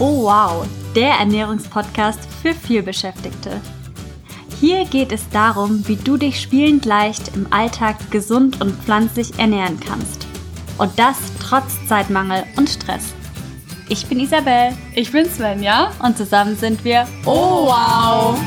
[0.00, 3.60] Oh wow, der Ernährungspodcast für vielbeschäftigte.
[4.60, 9.80] Hier geht es darum, wie du dich spielend leicht im Alltag gesund und pflanzlich ernähren
[9.80, 10.28] kannst.
[10.78, 13.12] Und das trotz Zeitmangel und Stress.
[13.88, 14.70] Ich bin Isabel.
[14.94, 15.90] Ich bin Svenja.
[16.00, 18.38] Und zusammen sind wir Oh wow!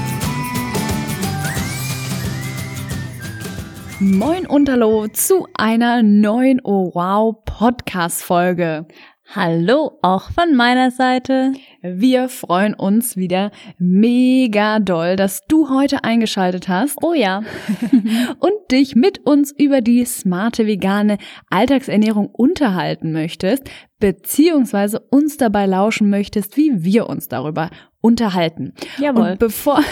[4.00, 8.88] Moin und hallo zu einer neuen Oh wow Podcast Folge.
[9.34, 11.54] Hallo auch von meiner Seite.
[11.84, 16.98] Wir freuen uns wieder mega doll, dass du heute eingeschaltet hast.
[17.02, 17.42] Oh ja.
[18.40, 21.18] und dich mit uns über die smarte vegane
[21.50, 23.64] Alltagsernährung unterhalten möchtest,
[24.00, 28.74] beziehungsweise uns dabei lauschen möchtest, wie wir uns darüber unterhalten.
[29.00, 29.32] Jawohl.
[29.32, 29.84] Und bevor,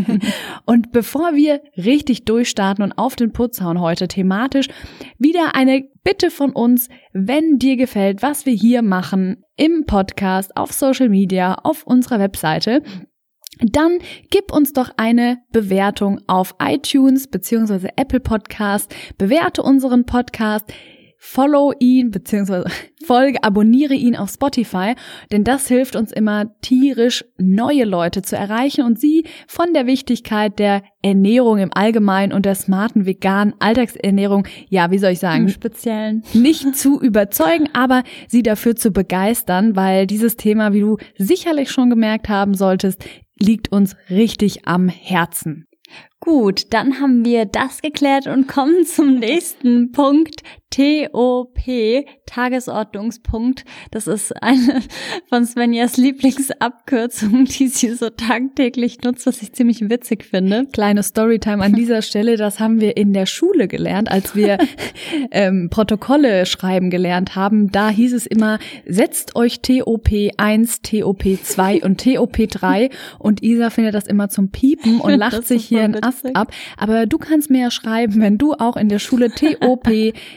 [0.64, 4.66] und bevor wir richtig durchstarten und auf den Putz hauen heute thematisch,
[5.18, 10.72] wieder eine Bitte von uns, wenn dir gefällt, was wir hier machen, im Podcast, auf
[10.72, 12.82] Social Media, auf unserer Webseite,
[13.60, 13.98] dann
[14.30, 20.72] gib uns doch eine Bewertung auf iTunes beziehungsweise Apple Podcast, bewerte unseren Podcast,
[21.18, 22.66] follow ihn, beziehungsweise
[23.04, 24.94] folge, abonniere ihn auf Spotify,
[25.32, 30.58] denn das hilft uns immer tierisch, neue Leute zu erreichen und sie von der Wichtigkeit
[30.58, 35.48] der Ernährung im Allgemeinen und der smarten veganen Alltagsernährung, ja, wie soll ich sagen, Im
[35.48, 36.22] Speziellen.
[36.32, 41.90] nicht zu überzeugen, aber sie dafür zu begeistern, weil dieses Thema, wie du sicherlich schon
[41.90, 43.04] gemerkt haben solltest,
[43.40, 45.68] liegt uns richtig am Herzen.
[46.20, 50.42] Gut, dann haben wir das geklärt und kommen zum nächsten Punkt.
[50.70, 51.58] TOP,
[52.26, 53.64] Tagesordnungspunkt.
[53.90, 54.82] Das ist eine
[55.30, 60.66] von Svenjas Lieblingsabkürzungen, die sie so tagtäglich nutzt, was ich ziemlich witzig finde.
[60.70, 64.58] Kleine Storytime an dieser Stelle, das haben wir in der Schule gelernt, als wir
[65.30, 67.72] ähm, Protokolle schreiben gelernt haben.
[67.72, 73.70] Da hieß es immer, setzt euch TOP 1, TOP 2 und TOP 3 und Isa
[73.70, 76.52] findet das immer zum Piepen und lacht sich hier ein Ast ab.
[76.76, 79.88] Aber du kannst mir ja schreiben, wenn du auch in der Schule TOP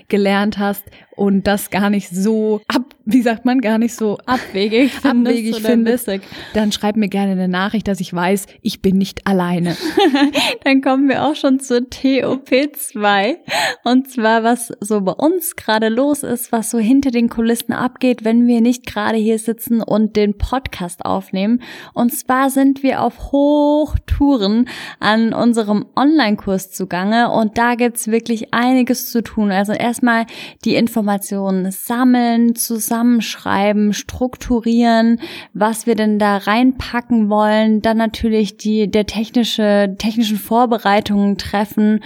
[0.07, 0.20] gelernt
[0.57, 0.83] hast
[1.15, 5.61] und das gar nicht so ab, wie sagt man, gar nicht so abwegig findest, abwegig
[5.61, 6.09] findest
[6.53, 9.75] dann schreib mir gerne eine Nachricht, dass ich weiß, ich bin nicht alleine.
[10.63, 13.35] dann kommen wir auch schon zur TOP2
[13.83, 18.23] und zwar was so bei uns gerade los ist, was so hinter den Kulissen abgeht,
[18.23, 21.61] wenn wir nicht gerade hier sitzen und den Podcast aufnehmen.
[21.94, 24.67] Und zwar sind wir auf Hochtouren
[25.00, 29.51] an unserem Online-Kurs zugange und da gibt's wirklich einiges zu tun.
[29.51, 30.25] Also erstmal
[30.66, 32.55] die Informationen sammeln,
[33.01, 35.19] zusammenschreiben, strukturieren,
[35.53, 42.01] was wir denn da reinpacken wollen, dann natürlich die der technische technischen Vorbereitungen treffen.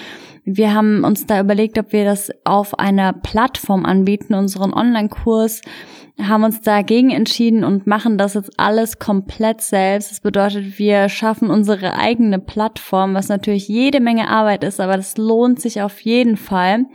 [0.46, 5.62] Wir haben uns da überlegt, ob wir das auf einer Plattform anbieten, unseren Online-Kurs
[6.22, 10.12] haben uns dagegen entschieden und machen das jetzt alles komplett selbst.
[10.12, 15.18] Das bedeutet, wir schaffen unsere eigene Plattform, was natürlich jede Menge Arbeit ist, aber das
[15.18, 16.86] lohnt sich auf jeden Fall,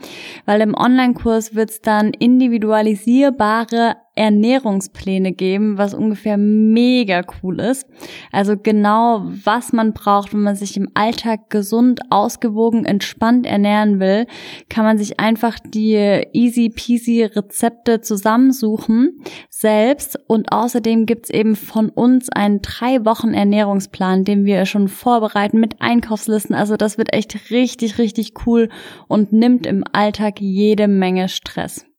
[0.46, 7.86] weil im Online-Kurs wird es dann individualisierbare Ernährungspläne geben, was ungefähr mega cool ist.
[8.32, 14.26] Also genau, was man braucht, wenn man sich im Alltag gesund, ausgewogen, entspannt ernähren will,
[14.68, 19.09] kann man sich einfach die easy peasy Rezepte zusammensuchen
[19.48, 25.60] selbst und außerdem gibt's eben von uns einen drei Wochen Ernährungsplan, den wir schon vorbereiten
[25.60, 26.54] mit Einkaufslisten.
[26.54, 28.68] Also das wird echt richtig, richtig cool
[29.08, 31.89] und nimmt im Alltag jede Menge Stress.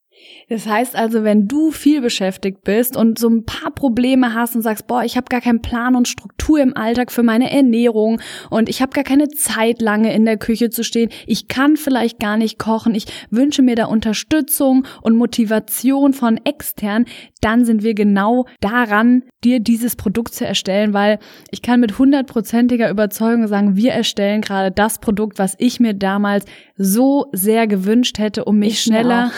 [0.51, 4.63] Das heißt also, wenn du viel beschäftigt bist und so ein paar Probleme hast und
[4.63, 8.19] sagst, boah, ich habe gar keinen Plan und Struktur im Alltag für meine Ernährung
[8.49, 12.19] und ich habe gar keine Zeit lange in der Küche zu stehen, ich kann vielleicht
[12.19, 17.05] gar nicht kochen, ich wünsche mir da Unterstützung und Motivation von extern,
[17.39, 21.19] dann sind wir genau daran, dir dieses Produkt zu erstellen, weil
[21.49, 26.45] ich kann mit hundertprozentiger Überzeugung sagen, wir erstellen gerade das Produkt, was ich mir damals
[26.75, 29.31] so sehr gewünscht hätte, um mich ich schneller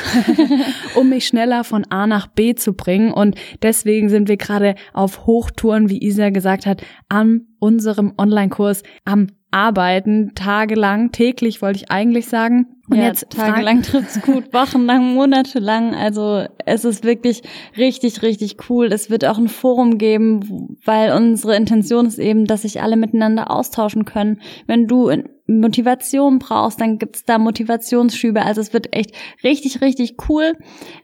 [0.95, 3.11] um mich schneller von A nach B zu bringen.
[3.11, 9.27] Und deswegen sind wir gerade auf Hochtouren, wie Isa gesagt hat, an unserem Online-Kurs am
[9.53, 12.65] Arbeiten, tagelang, täglich wollte ich eigentlich sagen.
[12.89, 15.93] Und ja, jetzt tagelang trifft's gut, wochenlang, monatelang.
[15.93, 17.43] Also es ist wirklich
[17.77, 18.87] richtig, richtig cool.
[18.87, 23.51] Es wird auch ein Forum geben, weil unsere Intention ist eben, dass sich alle miteinander
[23.51, 24.41] austauschen können.
[24.65, 28.41] Wenn du in Motivation brauchst, dann gibt's da Motivationsschübe.
[28.43, 29.11] Also es wird echt
[29.43, 30.53] richtig, richtig cool.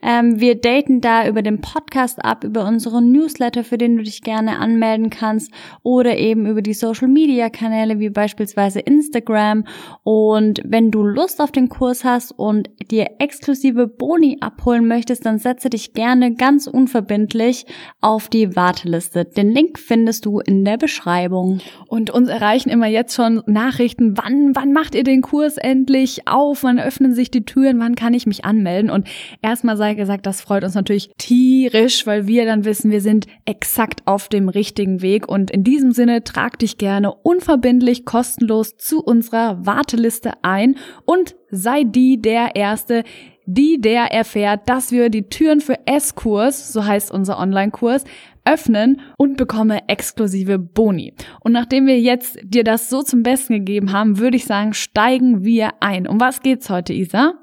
[0.01, 4.21] Ähm, wir daten da über den Podcast ab, über unseren Newsletter, für den du dich
[4.21, 5.51] gerne anmelden kannst
[5.83, 9.65] oder eben über die Social-Media-Kanäle wie beispielsweise Instagram.
[10.03, 15.39] Und wenn du Lust auf den Kurs hast und dir exklusive Boni abholen möchtest, dann
[15.39, 17.65] setze dich gerne ganz unverbindlich
[17.99, 19.25] auf die Warteliste.
[19.25, 21.59] Den Link findest du in der Beschreibung.
[21.87, 26.63] Und uns erreichen immer jetzt schon Nachrichten, wann, wann macht ihr den Kurs endlich auf?
[26.63, 27.79] Wann öffnen sich die Türen?
[27.79, 28.89] Wann kann ich mich anmelden?
[28.89, 29.07] Und
[29.41, 34.01] erstmal sei gesagt, das freut uns natürlich tierisch, weil wir dann wissen, wir sind exakt
[34.05, 35.27] auf dem richtigen Weg.
[35.27, 40.75] Und in diesem Sinne trag dich gerne unverbindlich kostenlos zu unserer Warteliste ein
[41.05, 43.03] und sei die der Erste,
[43.45, 48.03] die der erfährt, dass wir die Türen für S-Kurs, so heißt unser Online-Kurs,
[48.51, 51.13] öffnen und bekomme exklusive Boni.
[51.41, 55.43] Und nachdem wir jetzt dir das so zum Besten gegeben haben, würde ich sagen, steigen
[55.43, 56.07] wir ein.
[56.07, 57.33] Um was geht's heute, Isa?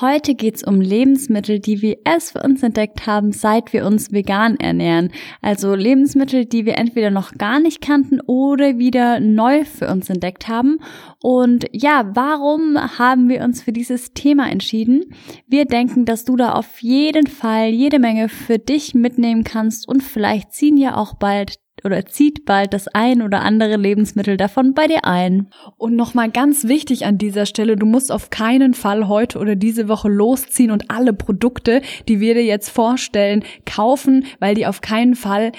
[0.00, 4.56] Heute geht's um Lebensmittel, die wir erst für uns entdeckt haben, seit wir uns vegan
[4.56, 5.10] ernähren.
[5.40, 10.48] Also Lebensmittel, die wir entweder noch gar nicht kannten oder wieder neu für uns entdeckt
[10.48, 10.78] haben.
[11.22, 15.14] Und ja, warum haben wir uns für dieses Thema entschieden?
[15.46, 20.02] Wir denken, dass du da auf jeden Fall jede Menge für dich mitnehmen kannst und
[20.02, 24.86] vielleicht ziehen ja auch bald oder zieht bald das ein oder andere Lebensmittel davon bei
[24.86, 25.48] dir ein.
[25.76, 29.88] Und nochmal ganz wichtig an dieser Stelle, du musst auf keinen Fall heute oder diese
[29.88, 35.14] Woche losziehen und alle Produkte, die wir dir jetzt vorstellen, kaufen, weil die auf keinen
[35.14, 35.52] Fall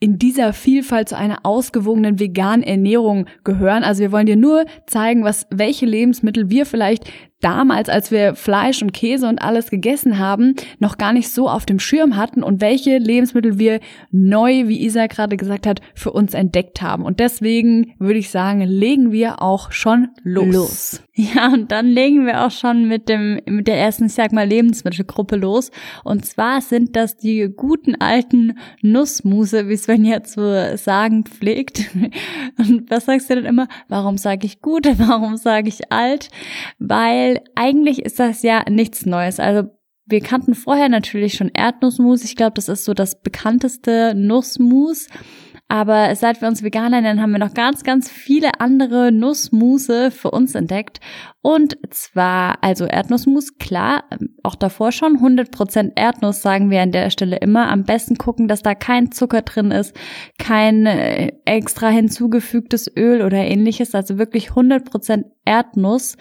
[0.00, 3.82] in dieser Vielfalt zu einer ausgewogenen veganen Ernährung gehören.
[3.82, 8.82] Also wir wollen dir nur zeigen, was, welche Lebensmittel wir vielleicht damals, als wir Fleisch
[8.82, 12.60] und Käse und alles gegessen haben, noch gar nicht so auf dem Schirm hatten und
[12.60, 13.80] welche Lebensmittel wir
[14.10, 17.04] neu, wie Isa gerade gesagt hat, für uns entdeckt haben.
[17.04, 20.54] Und deswegen würde ich sagen, legen wir auch schon los.
[20.54, 21.02] los.
[21.14, 24.46] Ja, und dann legen wir auch schon mit dem, mit der ersten, ich sag mal,
[24.46, 25.72] Lebensmittelgruppe los.
[26.04, 31.90] Und zwar sind das die guten alten Nussmuse, wie Sven jetzt so sagen pflegt.
[32.58, 33.66] Und was sagst du denn immer?
[33.88, 34.86] Warum sage ich gut?
[34.98, 36.30] Warum sage ich alt?
[36.78, 39.40] Weil weil eigentlich ist das ja nichts Neues.
[39.40, 39.68] Also
[40.06, 42.24] wir kannten vorher natürlich schon Erdnussmus.
[42.24, 45.08] Ich glaube, das ist so das bekannteste Nussmus.
[45.70, 50.30] Aber seit wir uns vegan ernähren, haben wir noch ganz, ganz viele andere Nussmuse für
[50.30, 50.98] uns entdeckt.
[51.42, 54.04] Und zwar, also Erdnussmus, klar,
[54.42, 55.18] auch davor schon.
[55.18, 57.70] 100% Erdnuss sagen wir an der Stelle immer.
[57.70, 59.94] Am besten gucken, dass da kein Zucker drin ist,
[60.38, 63.94] kein äh, extra hinzugefügtes Öl oder ähnliches.
[63.94, 66.16] Also wirklich 100% Erdnuss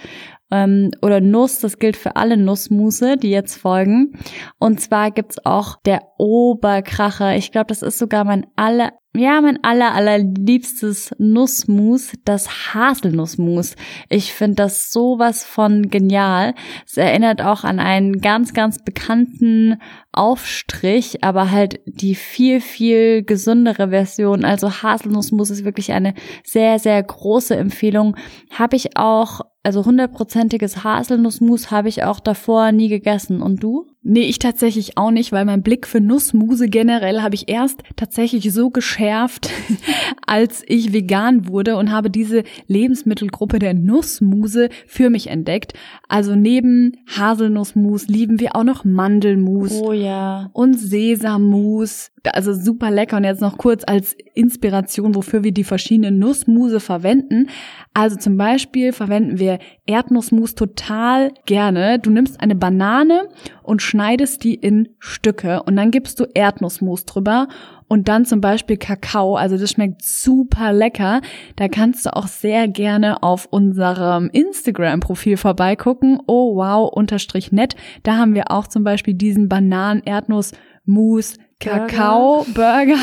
[0.52, 4.14] ähm, oder Nuss, das gilt für alle Nussmuse, die jetzt folgen.
[4.60, 7.36] Und zwar gibt's auch der Oberkracher.
[7.36, 13.76] Ich glaube, das ist sogar mein aller, ja, mein aller, allerliebstes Nussmus, das Haselnussmus.
[14.10, 16.54] Ich finde das sowas von genial.
[16.86, 19.82] Es erinnert auch an einen ganz, ganz bekannten
[20.12, 24.46] Aufstrich, aber halt die viel, viel gesündere Version.
[24.46, 26.14] Also Haselnussmus ist wirklich eine
[26.44, 28.16] sehr, sehr große Empfehlung.
[28.52, 33.42] Habe ich auch also hundertprozentiges Haselnussmus habe ich auch davor nie gegessen.
[33.42, 33.86] Und du?
[34.10, 38.54] Nee, ich tatsächlich auch nicht, weil mein Blick für Nussmuse generell habe ich erst tatsächlich
[38.54, 39.50] so geschärft,
[40.26, 45.74] als ich vegan wurde und habe diese Lebensmittelgruppe der Nussmuse für mich entdeckt.
[46.08, 49.74] Also neben Haselnussmus lieben wir auch noch Mandelmus.
[49.74, 50.52] Oh ja.
[50.54, 52.12] Und Sesammus.
[52.24, 53.18] Also super lecker.
[53.18, 57.50] Und jetzt noch kurz als Inspiration, wofür wir die verschiedenen Nussmuse verwenden.
[57.94, 62.00] Also zum Beispiel verwenden wir Erdnussmus total gerne.
[62.00, 63.30] Du nimmst eine Banane
[63.64, 67.48] und schneidest die in Stücke und dann gibst du Erdnussmus drüber
[67.88, 69.36] und dann zum Beispiel Kakao.
[69.36, 71.22] Also das schmeckt super lecker.
[71.56, 76.20] Da kannst du auch sehr gerne auf unserem Instagram-Profil vorbeigucken.
[76.28, 77.76] Oh wow, unterstrich nett.
[78.04, 82.98] Da haben wir auch zum Beispiel diesen Bananen-Erdnuss-Mousse Kakao-Burger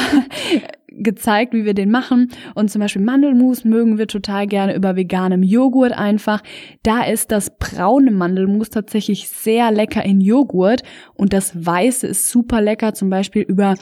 [0.98, 2.30] gezeigt, wie wir den machen.
[2.54, 6.42] Und zum Beispiel Mandelmus mögen wir total gerne über veganem Joghurt einfach.
[6.82, 10.82] Da ist das braune Mandelmus tatsächlich sehr lecker in Joghurt
[11.14, 13.74] und das weiße ist super lecker zum Beispiel über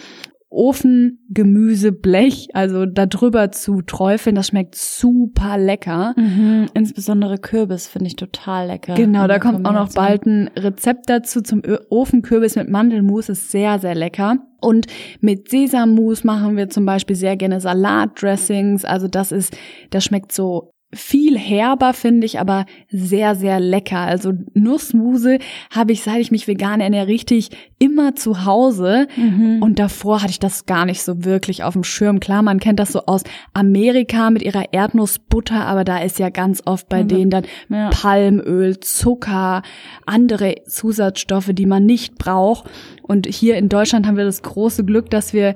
[0.53, 6.15] Ofengemüseblech, also da drüber zu träufeln, das schmeckt super lecker.
[6.17, 8.95] Mhm, insbesondere Kürbis finde ich total lecker.
[8.95, 13.79] Genau, da kommt auch noch bald ein Rezept dazu zum Ofenkürbis mit Mandelmus, ist sehr,
[13.79, 14.37] sehr lecker.
[14.61, 14.87] Und
[15.21, 18.85] mit Sesammus machen wir zum Beispiel sehr gerne Salatdressings.
[18.85, 19.57] Also das ist,
[19.91, 24.01] das schmeckt so viel herber, finde ich, aber sehr, sehr lecker.
[24.01, 25.39] Also Nussmuse
[25.71, 29.09] habe ich, seit ich mich vegan ernähre, richtig immer zu Hause.
[29.17, 29.63] Mhm.
[29.63, 32.21] Und davor hatte ich das gar nicht so wirklich auf dem Schirm.
[32.21, 36.63] Klar, man kennt das so aus Amerika mit ihrer Erdnussbutter, aber da ist ja ganz
[36.67, 37.09] oft bei mhm.
[37.09, 37.89] denen dann ja.
[37.91, 39.63] Palmöl, Zucker,
[40.05, 42.69] andere Zusatzstoffe, die man nicht braucht.
[43.03, 45.55] Und hier in Deutschland haben wir das große Glück, dass wir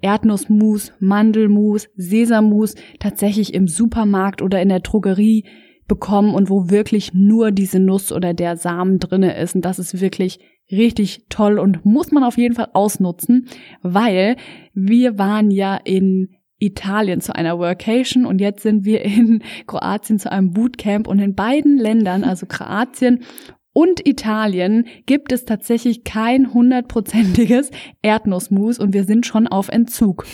[0.00, 5.44] Erdnussmus, Mandelmus, Sesammus tatsächlich im Supermarkt oder in der Drogerie
[5.86, 9.54] bekommen und wo wirklich nur diese Nuss oder der Samen drinne ist.
[9.54, 10.38] Und das ist wirklich
[10.70, 13.48] richtig toll und muss man auf jeden Fall ausnutzen,
[13.82, 14.36] weil
[14.74, 20.30] wir waren ja in Italien zu einer Workation und jetzt sind wir in Kroatien zu
[20.30, 23.22] einem Bootcamp und in beiden Ländern, also Kroatien
[23.72, 27.70] und Italien gibt es tatsächlich kein hundertprozentiges
[28.02, 30.26] Erdnussmus und wir sind schon auf Entzug.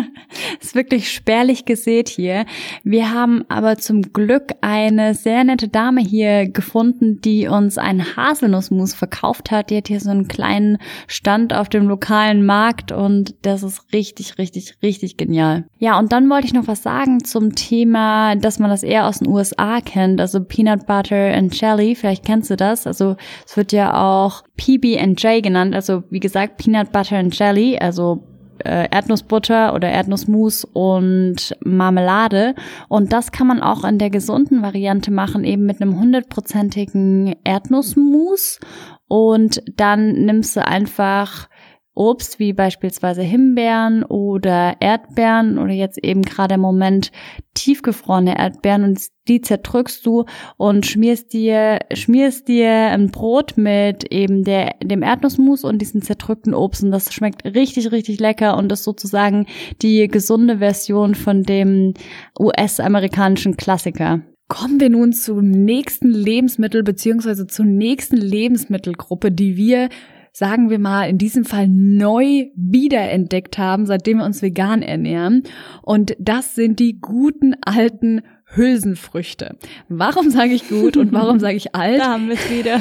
[0.60, 2.44] ist wirklich spärlich gesät hier.
[2.84, 8.94] Wir haben aber zum Glück eine sehr nette Dame hier gefunden, die uns einen Haselnussmus
[8.94, 9.70] verkauft hat.
[9.70, 14.38] Die hat hier so einen kleinen Stand auf dem lokalen Markt und das ist richtig,
[14.38, 15.64] richtig, richtig genial.
[15.78, 19.20] Ja, und dann wollte ich noch was sagen zum Thema, dass man das eher aus
[19.20, 21.94] den USA kennt, also Peanut Butter and Jelly.
[21.94, 22.71] Vielleicht kennst du das.
[22.86, 28.24] Also es wird ja auch PB&J genannt, also wie gesagt Peanut Butter and Jelly, also
[28.64, 32.54] äh, Erdnussbutter oder Erdnussmus und Marmelade.
[32.88, 38.60] Und das kann man auch in der gesunden Variante machen, eben mit einem hundertprozentigen Erdnussmus.
[39.08, 41.48] Und dann nimmst du einfach
[41.94, 47.12] Obst wie beispielsweise Himbeeren oder Erdbeeren oder jetzt eben gerade im Moment
[47.54, 50.24] tiefgefrorene Erdbeeren und die zerdrückst du
[50.56, 56.54] und schmierst dir schmierst dir ein Brot mit eben der dem Erdnussmus und diesen zerdrückten
[56.54, 59.46] Obst und das schmeckt richtig richtig lecker und ist sozusagen
[59.82, 61.92] die gesunde Version von dem
[62.40, 64.22] US-amerikanischen Klassiker.
[64.48, 69.88] Kommen wir nun zum nächsten Lebensmittel beziehungsweise zur nächsten Lebensmittelgruppe, die wir
[70.32, 75.42] sagen wir mal, in diesem Fall neu wiederentdeckt haben, seitdem wir uns vegan ernähren.
[75.82, 78.22] Und das sind die guten alten
[78.54, 79.56] Hülsenfrüchte.
[79.88, 82.00] Warum sage ich gut und warum sage ich alt?
[82.00, 82.80] Da haben wir wieder.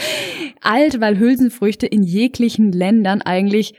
[0.62, 3.74] alt, weil Hülsenfrüchte in jeglichen Ländern eigentlich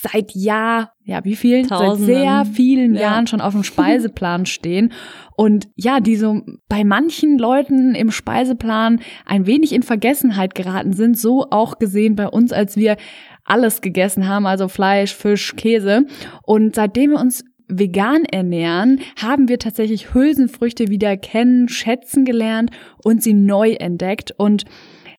[0.00, 1.66] seit Jahr, ja, wie viel?
[1.66, 2.06] Tausenden.
[2.06, 3.02] Seit sehr vielen ja.
[3.02, 4.92] Jahren schon auf dem Speiseplan stehen.
[5.36, 11.18] Und ja, die so bei manchen Leuten im Speiseplan ein wenig in Vergessenheit geraten sind,
[11.18, 12.96] so auch gesehen bei uns, als wir
[13.44, 16.04] alles gegessen haben, also Fleisch, Fisch, Käse.
[16.42, 22.70] Und seitdem wir uns vegan ernähren, haben wir tatsächlich Hülsenfrüchte wieder kennen, schätzen gelernt
[23.02, 24.32] und sie neu entdeckt.
[24.36, 24.64] Und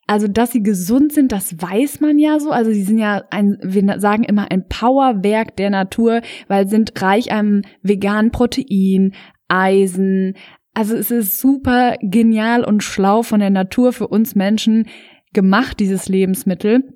[0.10, 2.50] also, dass sie gesund sind, das weiß man ja so.
[2.50, 7.32] Also, sie sind ja ein, wir sagen immer ein Powerwerk der Natur, weil sind reich
[7.32, 9.14] an veganen Protein,
[9.50, 10.34] Eisen.
[10.74, 14.88] Also, es ist super genial und schlau von der Natur für uns Menschen
[15.32, 16.92] gemacht, dieses Lebensmittel.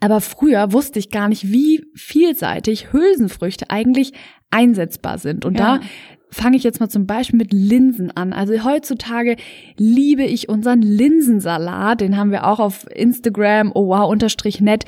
[0.00, 4.14] Aber früher wusste ich gar nicht, wie vielseitig Hülsenfrüchte eigentlich
[4.50, 5.44] einsetzbar sind.
[5.44, 5.78] Und ja.
[5.78, 5.84] da
[6.30, 8.32] fange ich jetzt mal zum Beispiel mit Linsen an.
[8.32, 9.36] Also heutzutage
[9.76, 12.00] liebe ich unseren Linsensalat.
[12.00, 14.84] Den haben wir auch auf Instagram, oh wow, unterstrich nett.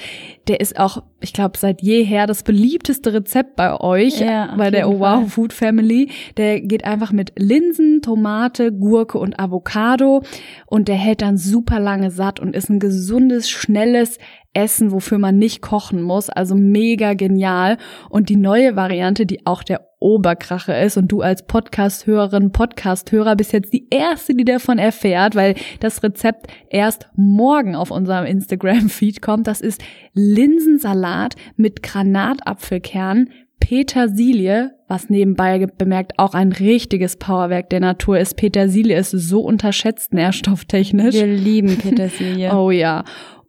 [0.48, 4.88] Der ist auch, ich glaube, seit jeher das beliebteste Rezept bei euch, ja, bei der
[4.88, 6.10] Oh wow Food Family.
[6.36, 10.22] Der geht einfach mit Linsen, Tomate, Gurke und Avocado
[10.66, 14.18] und der hält dann super lange satt und ist ein gesundes, schnelles
[14.52, 16.28] Essen, wofür man nicht kochen muss.
[16.28, 17.78] Also mega genial.
[18.08, 23.52] Und die neue Variante, die auch der Oberkrache ist und du als Podcast-Hörerin, Podcast-Hörer bist
[23.52, 29.46] jetzt die Erste, die davon erfährt, weil das Rezept erst morgen auf unserem Instagram-Feed kommt.
[29.46, 29.82] Das ist
[30.14, 33.28] Linsensalat mit Granatapfelkern,
[33.60, 38.36] Petersilie, was nebenbei bemerkt auch ein richtiges Powerwerk der Natur ist.
[38.38, 41.14] Petersilie ist so unterschätzt nährstofftechnisch.
[41.14, 42.56] Wir lieben Petersilie.
[42.56, 43.04] oh ja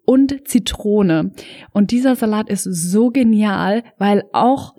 [0.06, 1.32] und Zitrone.
[1.72, 4.76] Und dieser Salat ist so genial, weil auch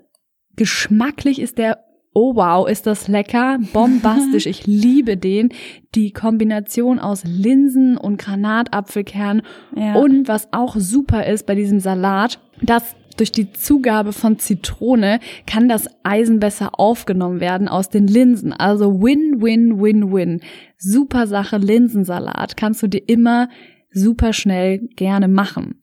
[0.55, 1.79] geschmacklich ist der
[2.15, 5.49] Oh wow, ist das lecker, bombastisch, ich liebe den.
[5.95, 9.41] Die Kombination aus Linsen und Granatapfelkern
[9.75, 9.95] ja.
[9.95, 15.69] und was auch super ist bei diesem Salat, dass durch die Zugabe von Zitrone kann
[15.69, 18.53] das Eisen besser aufgenommen werden aus den Linsen.
[18.53, 20.41] Also win, win, win, win.
[20.77, 23.49] Super Sache, Linsensalat kannst du dir immer
[23.93, 25.79] super schnell gerne machen.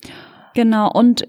[0.55, 1.29] Genau, und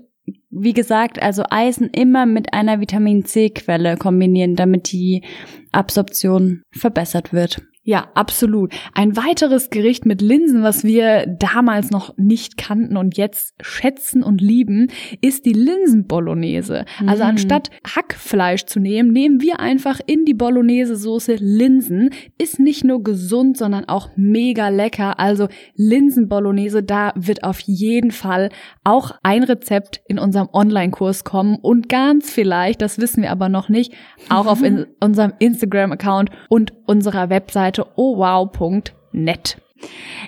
[0.50, 5.24] wie gesagt, also Eisen immer mit einer Vitamin C-Quelle kombinieren, damit die
[5.72, 7.62] Absorption verbessert wird.
[7.84, 8.76] Ja, absolut.
[8.94, 14.40] Ein weiteres Gericht mit Linsen, was wir damals noch nicht kannten und jetzt schätzen und
[14.40, 14.90] lieben,
[15.22, 16.86] ist die Linsenbolognese.
[17.08, 17.30] Also mhm.
[17.32, 22.12] anstatt Hackfleisch zu nehmen, nehmen wir einfach in die Bolognese-Soße Linsen.
[22.38, 25.20] Ist nicht nur gesund, sondern auch mega lecker.
[25.20, 28.50] Also Linsenbolognese, da wird auf jeden Fall
[28.84, 33.70] auch ein Rezept in unserem Online-Kurs kommen und ganz vielleicht, das wissen wir aber noch
[33.70, 33.92] nicht,
[34.30, 39.58] auch auf in unserem Instagram-Account und unserer Webseite Seite owow.net.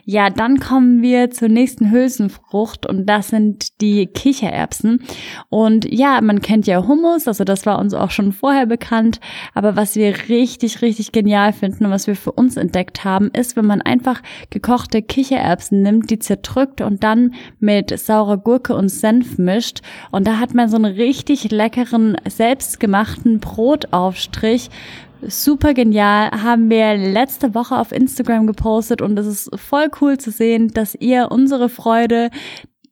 [0.06, 5.04] Ja, dann kommen wir zur nächsten Hülsenfrucht und das sind die Kichererbsen.
[5.50, 9.20] Und ja, man kennt ja Hummus, also das war uns auch schon vorher bekannt.
[9.54, 13.56] Aber was wir richtig, richtig genial finden und was wir für uns entdeckt haben, ist,
[13.56, 19.38] wenn man einfach gekochte Kichererbsen nimmt, die zerdrückt und dann mit saurer Gurke und Senf
[19.38, 19.82] mischt.
[20.12, 24.72] Und da hat man so einen richtig leckeren, selbstgemachten Brotaufstrich
[25.28, 30.32] super genial, haben wir letzte Woche auf Instagram gepostet und es ist voll cool zu
[30.32, 32.30] sehen, dass ihr unsere Freude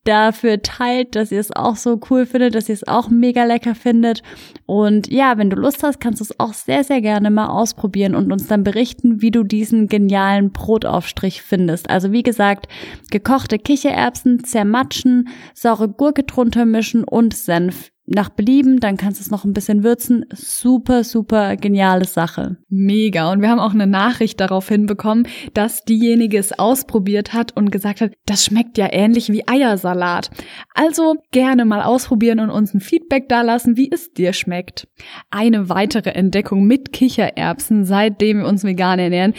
[0.03, 3.75] dafür teilt, dass ihr es auch so cool findet, dass ihr es auch mega lecker
[3.75, 4.23] findet.
[4.65, 8.15] Und ja, wenn du Lust hast, kannst du es auch sehr, sehr gerne mal ausprobieren
[8.15, 11.89] und uns dann berichten, wie du diesen genialen Brotaufstrich findest.
[11.89, 12.67] Also wie gesagt,
[13.11, 19.31] gekochte Kichererbsen zermatschen, saure Gurke drunter mischen und Senf nach Belieben, dann kannst du es
[19.31, 20.25] noch ein bisschen würzen.
[20.33, 22.57] Super, super geniale Sache.
[22.67, 23.31] Mega.
[23.31, 28.01] Und wir haben auch eine Nachricht darauf hinbekommen, dass diejenige es ausprobiert hat und gesagt
[28.01, 30.29] hat, das schmeckt ja ähnlich wie Eiersalat.
[30.73, 34.87] Also gerne mal ausprobieren und uns ein Feedback dalassen, wie es dir schmeckt.
[35.29, 39.33] Eine weitere Entdeckung mit Kichererbsen, seitdem wir uns vegan ernähren,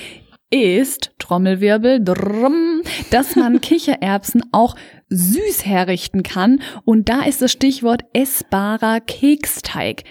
[0.53, 4.77] ist, Trommelwirbel, drum, dass man Kichererbsen auch
[5.09, 6.61] süß herrichten kann.
[6.85, 10.05] Und da ist das Stichwort essbarer Keksteig.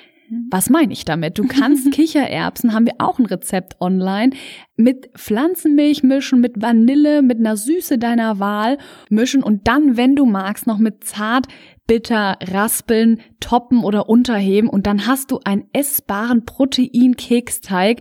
[0.49, 1.37] Was meine ich damit?
[1.37, 4.31] Du kannst Kichererbsen, haben wir auch ein Rezept online,
[4.77, 8.77] mit Pflanzenmilch mischen, mit Vanille, mit einer Süße deiner Wahl
[9.09, 11.47] mischen und dann, wenn du magst, noch mit zart
[11.85, 17.99] bitter raspeln, toppen oder unterheben und dann hast du einen essbaren Protein-Keksteig,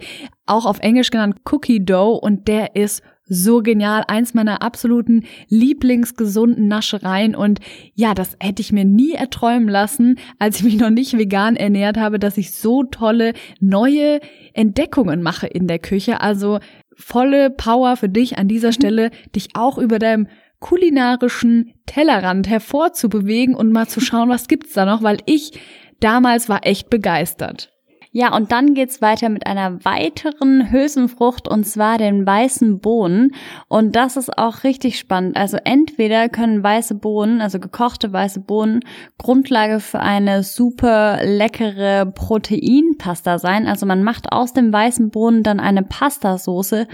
[0.51, 3.03] auch auf Englisch genannt Cookie Dough und der ist
[3.33, 7.61] so genial, eins meiner absoluten Lieblingsgesunden Naschereien und
[7.95, 11.97] ja, das hätte ich mir nie erträumen lassen, als ich mich noch nicht vegan ernährt
[11.97, 14.19] habe, dass ich so tolle neue
[14.53, 16.21] Entdeckungen mache in der Küche.
[16.21, 16.59] Also
[16.97, 18.73] volle Power für dich an dieser mhm.
[18.73, 20.27] Stelle, dich auch über deinem
[20.59, 25.53] kulinarischen Tellerrand hervorzubewegen und mal zu schauen, was gibt's da noch, weil ich
[26.01, 27.71] damals war echt begeistert.
[28.13, 33.37] Ja, und dann geht's weiter mit einer weiteren Hülsenfrucht und zwar den weißen Bohnen.
[33.69, 35.37] Und das ist auch richtig spannend.
[35.37, 38.81] Also entweder können weiße Bohnen, also gekochte weiße Bohnen,
[39.17, 43.69] Grundlage für eine super leckere Proteinpasta sein.
[43.69, 46.89] Also man macht aus dem weißen Bohnen dann eine Pastasoße.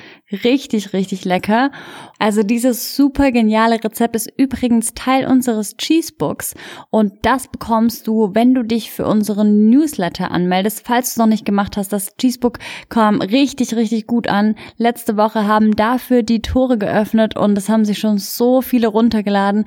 [0.44, 1.70] Richtig, richtig lecker.
[2.18, 6.54] Also dieses super geniale Rezept ist übrigens Teil unseres Cheesebooks.
[6.90, 10.86] Und das bekommst du, wenn du dich für unseren Newsletter anmeldest.
[10.86, 14.56] Falls falls du es noch nicht gemacht hast, das Cheesebook kam richtig, richtig gut an.
[14.76, 19.66] Letzte Woche haben dafür die Tore geöffnet und es haben sich schon so viele runtergeladen.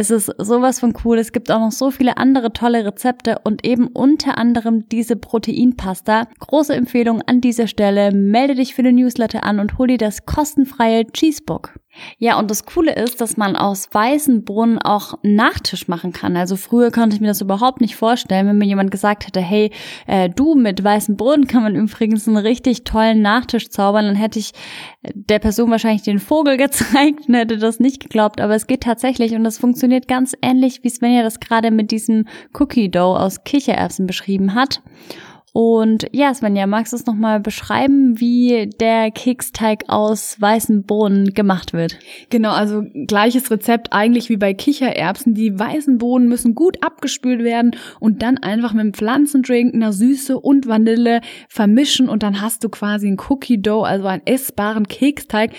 [0.00, 1.18] Es ist sowas von cool.
[1.18, 6.28] Es gibt auch noch so viele andere tolle Rezepte und eben unter anderem diese Proteinpasta.
[6.38, 8.12] Große Empfehlung an dieser Stelle.
[8.12, 11.80] Melde dich für den Newsletter an und hol dir das kostenfreie Cheesebook.
[12.18, 16.36] Ja, und das Coole ist, dass man aus weißen Bohnen auch Nachtisch machen kann.
[16.36, 19.72] Also früher konnte ich mir das überhaupt nicht vorstellen, wenn mir jemand gesagt hätte, hey,
[20.06, 24.38] äh, du mit weißen Bohnen kann man übrigens einen richtig tollen Nachtisch zaubern, dann hätte
[24.38, 24.52] ich
[25.14, 28.40] der Person wahrscheinlich den Vogel gezeigt und hätte das nicht geglaubt.
[28.40, 32.26] Aber es geht tatsächlich und das funktioniert ganz ähnlich, wie Svenja das gerade mit diesem
[32.58, 34.82] Cookie Dough aus Kichererbsen beschrieben hat.
[35.52, 41.72] Und ja, Svenja, magst du es nochmal beschreiben, wie der Keksteig aus weißen Bohnen gemacht
[41.72, 41.98] wird?
[42.30, 45.34] Genau, also gleiches Rezept eigentlich wie bei Kichererbsen.
[45.34, 50.38] Die weißen Bohnen müssen gut abgespült werden und dann einfach mit einem Pflanzendrink, einer Süße
[50.38, 55.52] und Vanille vermischen und dann hast du quasi ein Cookie Dough, also einen essbaren Keksteig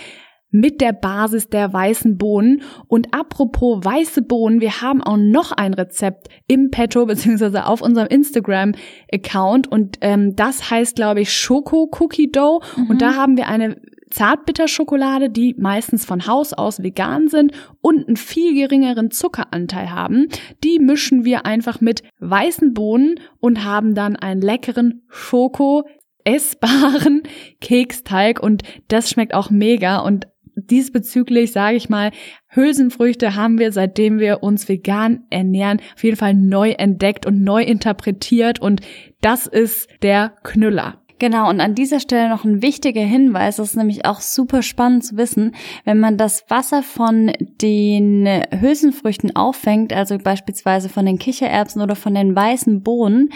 [0.51, 2.61] mit der Basis der weißen Bohnen.
[2.87, 8.07] Und apropos weiße Bohnen, wir haben auch noch ein Rezept im Petto beziehungsweise auf unserem
[8.07, 12.61] Instagram-Account und ähm, das heißt, glaube ich, Schoko Cookie Dough.
[12.75, 12.89] Mhm.
[12.89, 13.77] Und da haben wir eine
[14.09, 20.27] Zartbitterschokolade, die meistens von Haus aus vegan sind und einen viel geringeren Zuckeranteil haben.
[20.63, 25.85] Die mischen wir einfach mit weißen Bohnen und haben dann einen leckeren Schoko
[26.23, 27.23] essbaren
[27.61, 30.27] Keksteig und das schmeckt auch mega und
[30.67, 32.11] diesbezüglich sage ich mal,
[32.47, 37.63] Hülsenfrüchte haben wir, seitdem wir uns vegan ernähren, auf jeden Fall neu entdeckt und neu
[37.63, 38.59] interpretiert.
[38.59, 38.81] Und
[39.21, 40.99] das ist der Knüller.
[41.19, 45.03] Genau, und an dieser Stelle noch ein wichtiger Hinweis, das ist nämlich auch super spannend
[45.03, 48.25] zu wissen, wenn man das Wasser von den
[48.57, 53.31] Hülsenfrüchten auffängt, also beispielsweise von den Kichererbsen oder von den weißen Bohnen,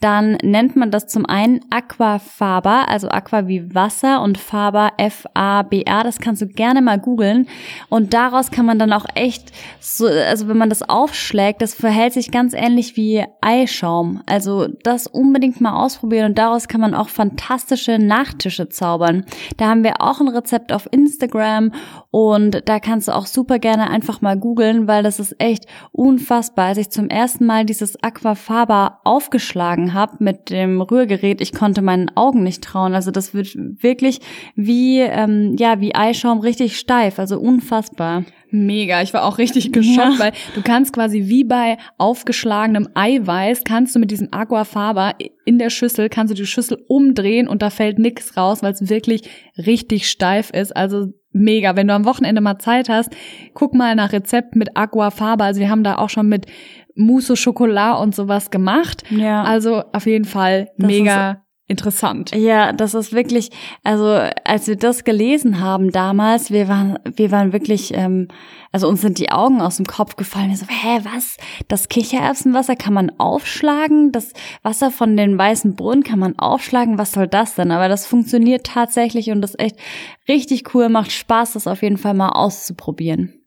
[0.00, 6.02] dann nennt man das zum einen Aquafaba, also Aqua wie Wasser und Faber F-A-B-A.
[6.02, 7.46] Das kannst du gerne mal googeln.
[7.90, 12.14] Und daraus kann man dann auch echt so, also wenn man das aufschlägt, das verhält
[12.14, 14.22] sich ganz ähnlich wie Eischaum.
[14.24, 19.26] Also das unbedingt mal ausprobieren und daraus kann man auch fantastische Nachtische zaubern.
[19.58, 21.72] Da haben wir auch ein Rezept auf Instagram
[22.10, 26.68] und da kannst du auch super gerne einfach mal googeln, weil das ist echt unfassbar.
[26.68, 32.10] Als ich zum ersten Mal dieses Aquafaba aufgeschlagen habe mit dem Rührgerät, ich konnte meinen
[32.16, 32.94] Augen nicht trauen.
[32.94, 34.20] Also das wird wirklich
[34.54, 38.24] wie, ähm, ja, wie Eischaum richtig steif, also unfassbar.
[38.50, 40.18] Mega, ich war auch richtig geschockt, ja.
[40.18, 45.70] weil du kannst quasi wie bei aufgeschlagenem Eiweiß, kannst du mit diesem Aquafaba in der
[45.70, 49.22] Schüssel, kannst du die Schüssel umdrehen und da fällt nix raus, weil es wirklich
[49.56, 50.76] richtig steif ist.
[50.76, 51.76] Also mega.
[51.76, 53.10] Wenn du am Wochenende mal Zeit hast,
[53.54, 55.44] guck mal nach Rezept mit Aquafaba.
[55.44, 56.46] Also wir haben da auch schon mit
[57.00, 59.02] Mousse au Chocolat und sowas gemacht.
[59.10, 59.42] Ja.
[59.42, 62.32] Also auf jeden Fall das mega interessant.
[62.34, 63.50] Ja, das ist wirklich,
[63.84, 64.06] also
[64.44, 68.26] als wir das gelesen haben damals, wir waren, wir waren wirklich, ähm,
[68.72, 70.50] also uns sind die Augen aus dem Kopf gefallen.
[70.50, 71.36] Wir so, hä, was?
[71.68, 74.10] Das Kichererbsenwasser kann man aufschlagen?
[74.10, 74.32] Das
[74.62, 76.98] Wasser von den weißen Brunnen kann man aufschlagen?
[76.98, 77.70] Was soll das denn?
[77.70, 79.76] Aber das funktioniert tatsächlich und das ist echt
[80.28, 83.39] richtig cool, macht Spaß, das auf jeden Fall mal auszuprobieren.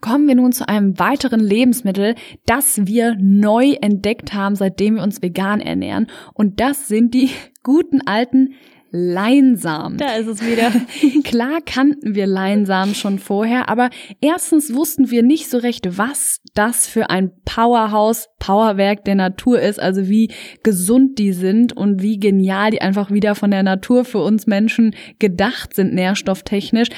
[0.00, 2.14] Kommen wir nun zu einem weiteren Lebensmittel,
[2.46, 6.06] das wir neu entdeckt haben, seitdem wir uns vegan ernähren.
[6.34, 7.30] Und das sind die
[7.62, 8.54] guten alten
[8.90, 9.98] Leinsamen.
[9.98, 10.72] Da ist es wieder.
[11.24, 16.86] Klar kannten wir Leinsamen schon vorher, aber erstens wussten wir nicht so recht, was das
[16.86, 22.70] für ein Powerhouse, Powerwerk der Natur ist, also wie gesund die sind und wie genial
[22.70, 26.88] die einfach wieder von der Natur für uns Menschen gedacht sind, nährstofftechnisch.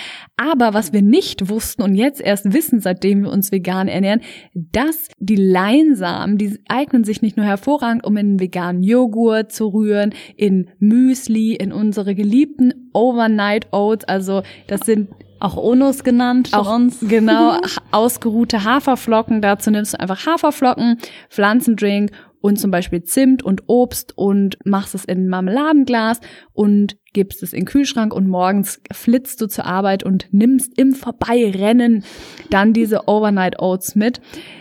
[0.40, 4.20] Aber was wir nicht wussten und jetzt erst wissen, seitdem wir uns vegan ernähren,
[4.54, 10.14] dass die Leinsamen, die eignen sich nicht nur hervorragend, um in veganen Joghurt zu rühren,
[10.36, 15.08] in Müsli, in unsere geliebten Overnight Oats, also das sind
[15.40, 16.98] auch Onus genannt von auch, uns.
[17.00, 17.58] Genau,
[17.90, 19.42] ausgeruhte Haferflocken.
[19.42, 20.98] Dazu nimmst du einfach Haferflocken,
[21.30, 26.20] Pflanzendrink und zum Beispiel Zimt und Obst und machst es in ein Marmeladenglas
[26.52, 30.92] und gibst es in den Kühlschrank und morgens flitzt du zur Arbeit und nimmst im
[30.92, 32.04] Vorbeirennen
[32.50, 34.20] dann diese Overnight Oats mit.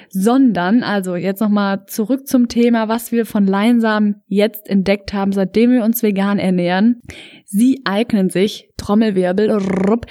[0.10, 5.72] Sondern, also jetzt nochmal zurück zum Thema, was wir von Leinsamen jetzt entdeckt haben, seitdem
[5.72, 7.02] wir uns vegan ernähren.
[7.46, 10.06] Sie eignen sich, Trommelwirbel, rupp,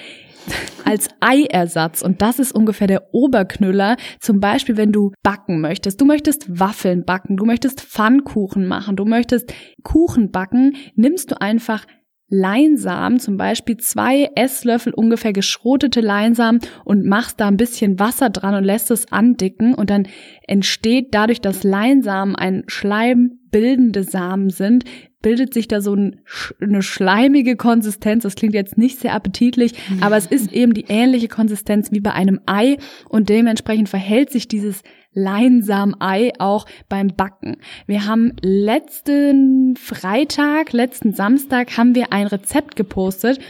[0.84, 2.02] als Eiersatz.
[2.02, 3.96] Und das ist ungefähr der Oberknüller.
[4.20, 6.00] Zum Beispiel, wenn du backen möchtest.
[6.00, 11.86] Du möchtest Waffeln backen, du möchtest Pfannkuchen machen, du möchtest Kuchen backen, nimmst du einfach
[12.28, 18.56] Leinsamen, zum Beispiel zwei Esslöffel ungefähr geschrotete Leinsamen und machst da ein bisschen Wasser dran
[18.56, 20.08] und lässt es andicken und dann
[20.42, 24.84] entsteht dadurch, dass Leinsamen ein schleimbildende Samen sind,
[25.26, 26.20] bildet sich da so ein,
[26.60, 28.22] eine schleimige Konsistenz.
[28.22, 32.12] Das klingt jetzt nicht sehr appetitlich, aber es ist eben die ähnliche Konsistenz wie bei
[32.12, 32.76] einem Ei
[33.08, 34.84] und dementsprechend verhält sich dieses
[35.16, 37.56] Leinsamei auch beim Backen.
[37.86, 43.40] Wir haben letzten Freitag, letzten Samstag haben wir ein Rezept gepostet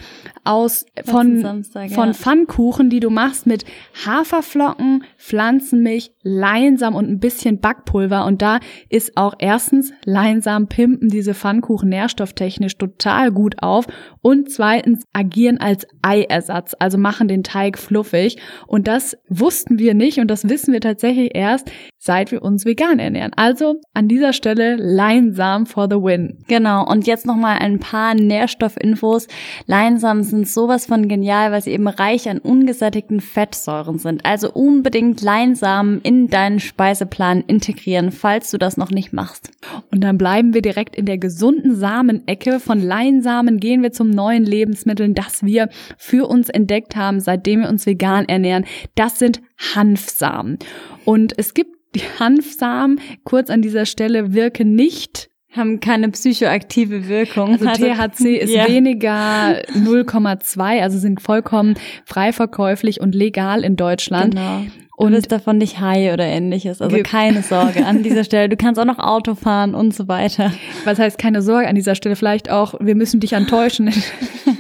[0.45, 2.15] aus von Samstag, von ja.
[2.15, 3.65] Pfannkuchen, die du machst mit
[4.07, 11.35] Haferflocken, Pflanzenmilch, Leinsam und ein bisschen Backpulver und da ist auch erstens Leinsam pimpen diese
[11.35, 13.87] Pfannkuchen nährstofftechnisch total gut auf
[14.23, 18.37] und zweitens agieren als Eiersatz, also machen den Teig fluffig
[18.69, 21.71] und das wussten wir nicht und das wissen wir tatsächlich erst erst,
[22.07, 23.33] seit wir uns vegan ernähren.
[23.37, 26.39] Also an dieser Stelle Leinsamen for the win.
[26.47, 26.89] Genau.
[26.89, 29.27] Und jetzt nochmal ein paar Nährstoffinfos.
[29.67, 34.25] Leinsamen sind sowas von genial, weil sie eben reich an ungesättigten Fettsäuren sind.
[34.25, 39.51] Also unbedingt Leinsamen in deinen Speiseplan integrieren, falls du das noch nicht machst.
[39.91, 42.61] Und dann bleiben wir direkt in der gesunden Samenecke.
[42.61, 47.69] Von Leinsamen gehen wir zum neuen Lebensmittel, das wir für uns entdeckt haben, seitdem wir
[47.69, 48.65] uns vegan ernähren.
[48.95, 49.41] Das sind
[49.75, 50.59] Hanfsamen.
[51.05, 57.53] Und es gibt die Hanfsamen, kurz an dieser Stelle, wirken nicht haben keine psychoaktive Wirkung.
[57.53, 58.69] Also, also THC ist ja.
[58.69, 64.35] weniger 0,2, also sind vollkommen frei verkäuflich und legal in Deutschland.
[64.35, 64.67] Genau.
[64.99, 66.81] Und du bist davon nicht high oder ähnliches.
[66.81, 68.49] Also keine Sorge an dieser Stelle.
[68.49, 70.53] Du kannst auch noch Auto fahren und so weiter.
[70.85, 72.17] Was heißt keine Sorge an dieser Stelle?
[72.17, 73.93] Vielleicht auch, wir müssen dich enttäuschen.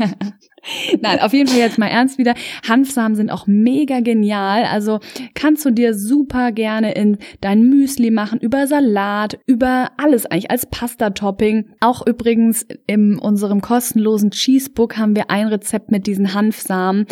[1.00, 2.34] Nein, auf jeden Fall jetzt mal ernst wieder.
[2.68, 4.64] Hanfsamen sind auch mega genial.
[4.64, 5.00] Also
[5.34, 10.66] kannst du dir super gerne in dein Müsli machen, über Salat, über alles eigentlich als
[10.66, 11.70] Pasta-Topping.
[11.80, 17.06] Auch übrigens in unserem kostenlosen Cheesebook haben wir ein Rezept mit diesen Hanfsamen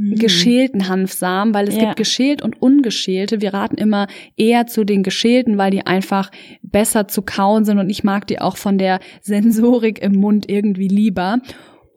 [0.00, 0.14] mhm.
[0.16, 1.82] geschälten Hanfsamen, weil es ja.
[1.84, 3.40] gibt geschält und ungeschälte.
[3.40, 6.30] Wir raten immer eher zu den geschälten, weil die einfach
[6.62, 10.88] besser zu kauen sind und ich mag die auch von der Sensorik im Mund irgendwie
[10.88, 11.40] lieber.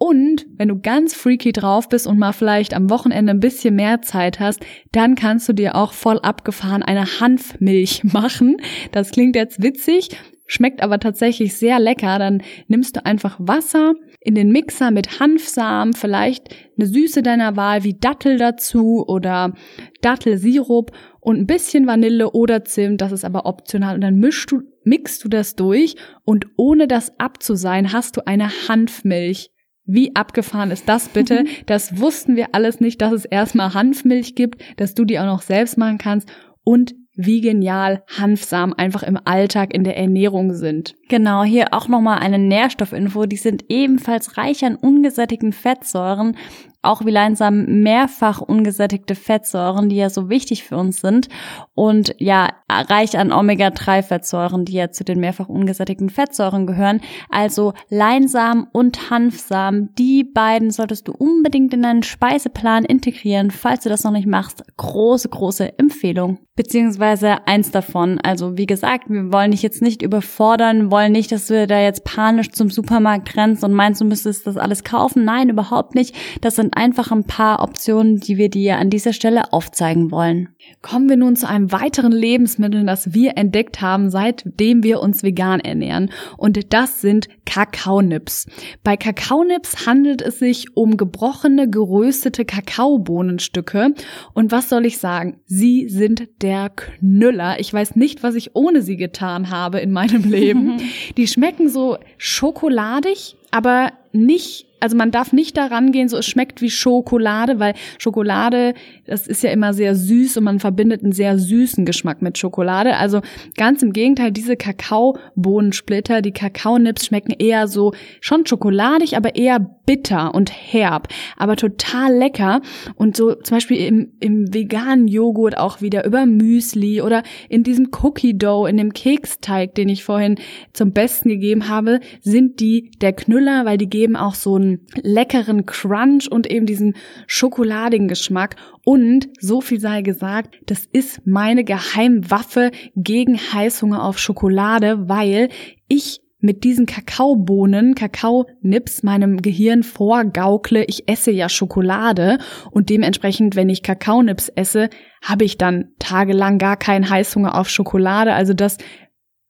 [0.05, 4.01] Und wenn du ganz freaky drauf bist und mal vielleicht am Wochenende ein bisschen mehr
[4.01, 4.59] Zeit hast,
[4.91, 8.57] dann kannst du dir auch voll abgefahren eine Hanfmilch machen.
[8.91, 10.09] Das klingt jetzt witzig,
[10.45, 12.19] schmeckt aber tatsächlich sehr lecker.
[12.19, 17.85] Dann nimmst du einfach Wasser in den Mixer mit Hanfsamen, vielleicht eine Süße deiner Wahl
[17.85, 19.53] wie Dattel dazu oder
[20.01, 24.63] Dattelsirup und ein bisschen Vanille oder Zimt, das ist aber optional und dann mischst du,
[24.83, 29.52] mixt du das durch und ohne das abzusein hast du eine Hanfmilch.
[29.85, 31.43] Wie abgefahren ist das bitte?
[31.65, 35.41] Das wussten wir alles nicht, dass es erstmal Hanfmilch gibt, dass du die auch noch
[35.41, 36.29] selbst machen kannst
[36.63, 40.95] und wie genial Hanfsamen einfach im Alltag in der Ernährung sind.
[41.09, 43.25] Genau, hier auch nochmal eine Nährstoffinfo.
[43.25, 46.37] Die sind ebenfalls reich an ungesättigten Fettsäuren,
[46.83, 51.29] auch wie Leinsamen mehrfach ungesättigte Fettsäuren, die ja so wichtig für uns sind.
[51.73, 57.01] Und ja, reich an Omega-3-Fettsäuren, die ja zu den mehrfach ungesättigten Fettsäuren gehören.
[57.29, 63.89] Also Leinsamen und Hanfsamen, die beiden solltest du unbedingt in deinen Speiseplan integrieren, falls du
[63.89, 64.63] das noch nicht machst.
[64.77, 66.39] Große, große Empfehlung.
[66.55, 68.19] Beziehungsweise eins davon.
[68.21, 72.03] Also wie gesagt, wir wollen dich jetzt nicht überfordern, wollen nicht, dass du da jetzt
[72.03, 75.25] panisch zum Supermarkt rennst und meinst, du müsstest das alles kaufen.
[75.25, 76.15] Nein, überhaupt nicht.
[76.41, 80.49] Das sind einfach ein paar Optionen, die wir dir an dieser Stelle aufzeigen wollen.
[80.81, 85.59] Kommen wir nun zu einem weiteren Lebensmittel, das wir entdeckt haben, seitdem wir uns vegan
[85.59, 86.11] ernähren.
[86.37, 88.47] Und das sind Kakaonips.
[88.83, 93.93] Bei Kakaonips handelt es sich um gebrochene, geröstete Kakaobohnenstücke.
[94.33, 95.39] Und was soll ich sagen?
[95.45, 97.59] Sie sind der Knüller.
[97.59, 100.81] Ich weiß nicht, was ich ohne sie getan habe in meinem Leben.
[101.17, 106.61] Die schmecken so schokoladig, aber nicht also man darf nicht daran gehen, so es schmeckt
[106.61, 108.73] wie Schokolade, weil Schokolade,
[109.05, 112.97] das ist ja immer sehr süß und man verbindet einen sehr süßen Geschmack mit Schokolade.
[112.97, 113.21] Also
[113.55, 120.35] ganz im Gegenteil, diese Kakaobohnensplitter, die Kakaonips schmecken eher so schon schokoladig, aber eher bitter
[120.35, 122.61] und herb, aber total lecker.
[122.95, 127.87] Und so zum Beispiel im, im veganen Joghurt auch wieder über Müsli oder in diesem
[128.01, 130.35] Cookie Dough, in dem Keksteig, den ich vorhin
[130.73, 135.65] zum Besten gegeben habe, sind die der Knüller, weil die geben auch so einen leckeren
[135.65, 136.95] Crunch und eben diesen
[137.27, 138.55] schokoladigen Geschmack.
[138.85, 145.49] Und so viel sei gesagt, das ist meine Geheimwaffe gegen Heißhunger auf Schokolade, weil
[145.87, 152.37] ich mit diesen Kakaobohnen, Kakaonips meinem Gehirn vorgaukle, ich esse ja Schokolade
[152.69, 154.89] und dementsprechend, wenn ich Kakaonips esse,
[155.23, 158.33] habe ich dann tagelang gar keinen Heißhunger auf Schokolade.
[158.33, 158.77] Also das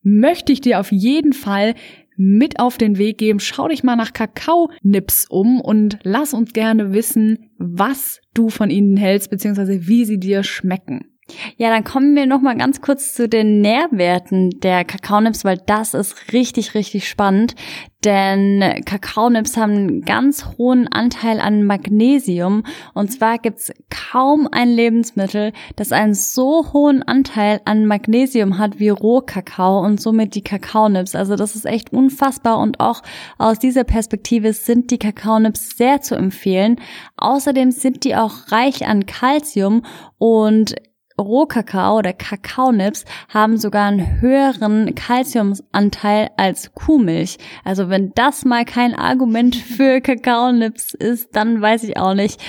[0.04, 1.74] möchte ich dir auf jeden Fall
[2.16, 3.40] mit auf den Weg geben.
[3.40, 8.98] Schau dich mal nach Kakaonips um und lass uns gerne wissen, was du von ihnen
[8.98, 11.13] hältst, beziehungsweise wie sie dir schmecken.
[11.56, 15.94] Ja, dann kommen wir noch mal ganz kurz zu den Nährwerten der Kakaonips, weil das
[15.94, 17.56] ist richtig, richtig spannend.
[18.04, 22.64] Denn Kakaonips haben einen ganz hohen Anteil an Magnesium.
[22.94, 28.90] Und zwar gibt's kaum ein Lebensmittel, das einen so hohen Anteil an Magnesium hat wie
[28.90, 31.16] Rohkakao und somit die Kakaonips.
[31.16, 33.02] Also das ist echt unfassbar und auch
[33.38, 36.82] aus dieser Perspektive sind die Kakaonips sehr zu empfehlen.
[37.16, 39.84] Außerdem sind die auch reich an Kalzium
[40.18, 40.76] und
[41.20, 47.38] Rohkakao oder Kakaonips haben sogar einen höheren Kalziumanteil als Kuhmilch.
[47.64, 52.40] Also wenn das mal kein Argument für Kakaonips ist, dann weiß ich auch nicht.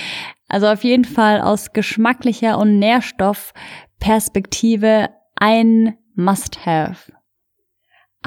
[0.47, 7.14] Also auf jeden Fall aus geschmacklicher und Nährstoffperspektive ein Must-Have.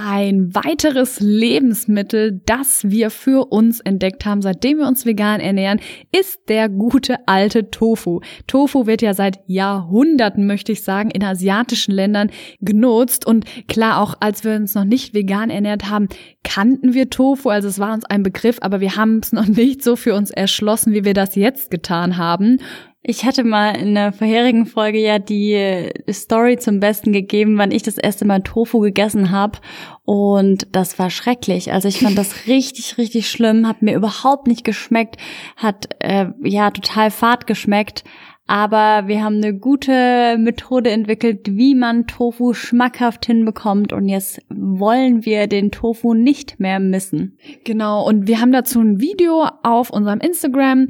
[0.00, 5.80] Ein weiteres Lebensmittel, das wir für uns entdeckt haben, seitdem wir uns vegan ernähren,
[6.16, 8.20] ist der gute alte Tofu.
[8.46, 12.30] Tofu wird ja seit Jahrhunderten, möchte ich sagen, in asiatischen Ländern
[12.60, 13.26] genutzt.
[13.26, 16.06] Und klar, auch als wir uns noch nicht vegan ernährt haben,
[16.44, 17.48] kannten wir Tofu.
[17.48, 20.30] Also es war uns ein Begriff, aber wir haben es noch nicht so für uns
[20.30, 22.60] erschlossen, wie wir das jetzt getan haben.
[23.02, 27.84] Ich hatte mal in der vorherigen Folge ja die Story zum Besten gegeben, wann ich
[27.84, 29.58] das erste Mal Tofu gegessen habe.
[30.04, 31.72] Und das war schrecklich.
[31.72, 35.16] Also ich fand das richtig, richtig schlimm, hat mir überhaupt nicht geschmeckt,
[35.56, 38.02] hat äh, ja total fad geschmeckt.
[38.48, 43.92] Aber wir haben eine gute Methode entwickelt, wie man Tofu schmackhaft hinbekommt.
[43.92, 47.36] Und jetzt wollen wir den Tofu nicht mehr missen.
[47.64, 48.08] Genau.
[48.08, 50.88] Und wir haben dazu ein Video auf unserem Instagram,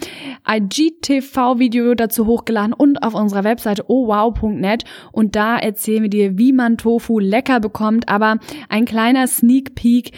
[0.48, 4.84] IGTV-Video dazu hochgeladen und auf unserer Webseite ohwow.net.
[5.10, 8.08] Und da erzählen wir dir, wie man Tofu lecker bekommt.
[8.08, 10.12] Aber ein kleiner Sneak Peek.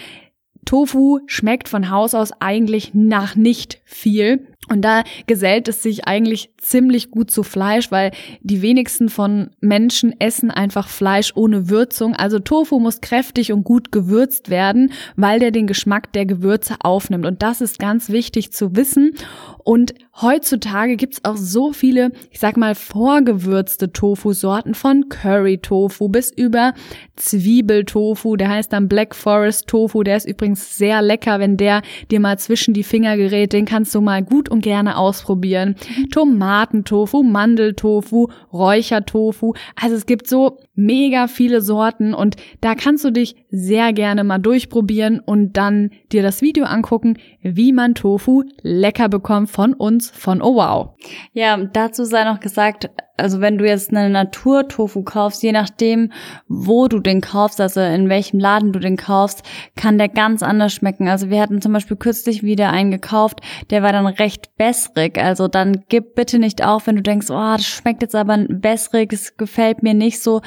[0.64, 4.46] Tofu schmeckt von Haus aus eigentlich nach nicht viel.
[4.68, 10.14] Und da gesellt es sich eigentlich ziemlich gut zu Fleisch, weil die wenigsten von Menschen
[10.20, 12.14] essen einfach Fleisch ohne Würzung.
[12.14, 17.26] Also Tofu muss kräftig und gut gewürzt werden, weil der den Geschmack der Gewürze aufnimmt.
[17.26, 19.16] Und das ist ganz wichtig zu wissen.
[19.64, 26.74] Und heutzutage gibt's auch so viele, ich sag mal, vorgewürzte Tofu-Sorten von Curry-Tofu bis über
[27.16, 28.37] Zwiebeltofu.
[28.37, 30.02] Der heißt dann Black Forest Tofu.
[30.02, 33.52] Der ist übrigens sehr lecker, wenn der dir mal zwischen die Finger gerät.
[33.52, 35.76] Den kannst du mal gut und gerne ausprobieren.
[36.11, 39.54] Tomatentofu, Mandeltofu, Räuchertofu.
[39.80, 44.38] Also es gibt so mega viele Sorten und da kannst du dich sehr gerne mal
[44.38, 50.42] durchprobieren und dann dir das Video angucken, wie man Tofu lecker bekommt von uns von
[50.42, 50.90] Oh Wow.
[51.32, 52.90] Ja, dazu sei noch gesagt,
[53.20, 56.12] also wenn du jetzt eine Naturtofu kaufst, je nachdem,
[56.48, 59.42] wo du den kaufst, also in welchem Laden du den kaufst,
[59.76, 61.09] kann der ganz anders schmecken.
[61.09, 65.18] Also wir hatten zum Beispiel kürzlich wieder einen gekauft, der war dann recht wässrig.
[65.18, 69.12] Also dann gib bitte nicht auf, wenn du denkst, oh, das schmeckt jetzt aber wässrig,
[69.12, 70.40] es gefällt mir nicht so,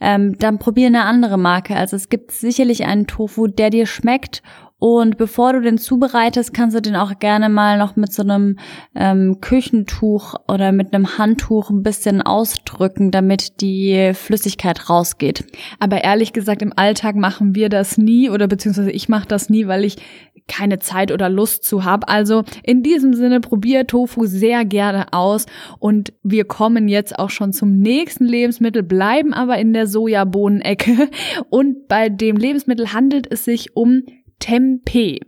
[0.00, 1.76] ähm, dann probier eine andere Marke.
[1.76, 4.42] Also es gibt sicherlich einen Tofu, der dir schmeckt
[4.80, 8.58] und bevor du den zubereitest, kannst du den auch gerne mal noch mit so einem
[8.94, 15.44] ähm, Küchentuch oder mit einem Handtuch ein bisschen ausdrücken, damit die Flüssigkeit rausgeht.
[15.80, 19.66] Aber ehrlich gesagt, im Alltag machen wir das nie oder beziehungsweise ich mache das nie,
[19.66, 19.96] weil ich
[20.46, 22.08] keine Zeit oder Lust zu habe.
[22.08, 25.46] Also in diesem Sinne probier Tofu sehr gerne aus
[25.80, 31.10] und wir kommen jetzt auch schon zum nächsten Lebensmittel, bleiben aber in der Sojabohnenecke
[31.50, 34.02] und bei dem Lebensmittel handelt es sich um
[34.38, 35.20] Tempeh.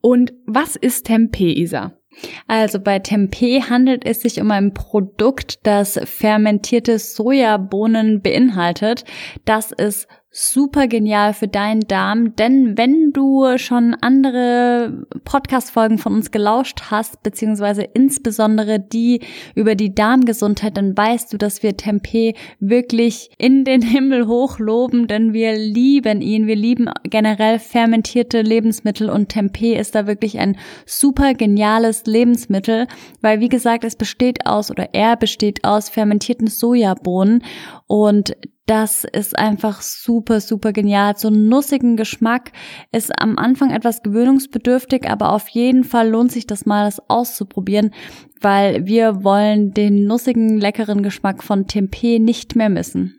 [0.00, 1.98] Und was ist Tempeh, Isa?
[2.46, 9.04] Also bei Tempeh handelt es sich um ein Produkt, das fermentierte Sojabohnen beinhaltet.
[9.44, 16.30] Das ist super genial für deinen Darm, denn wenn du schon andere Podcast-Folgen von uns
[16.30, 19.20] gelauscht hast, beziehungsweise insbesondere die
[19.54, 25.32] über die Darmgesundheit, dann weißt du, dass wir Tempeh wirklich in den Himmel hochloben, denn
[25.32, 26.46] wir lieben ihn.
[26.46, 32.86] Wir lieben generell fermentierte Lebensmittel und Tempeh ist da wirklich ein super geniales Lebensmittel,
[33.22, 37.42] weil wie gesagt, es besteht aus oder er besteht aus fermentierten Sojabohnen
[37.86, 38.34] und
[38.68, 41.16] das ist einfach super, super genial.
[41.16, 42.52] So einen nussigen Geschmack
[42.92, 47.92] ist am Anfang etwas gewöhnungsbedürftig, aber auf jeden Fall lohnt sich das mal, das auszuprobieren,
[48.40, 53.14] weil wir wollen den nussigen, leckeren Geschmack von Tempeh nicht mehr missen.